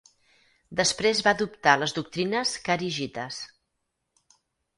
Després 0.79 1.21
va 1.27 1.33
adoptar 1.37 1.75
les 1.81 1.93
doctrines 1.99 2.55
kharigites. 2.69 3.39